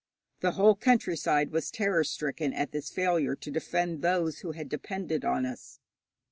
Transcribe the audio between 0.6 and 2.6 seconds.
countryside was terror stricken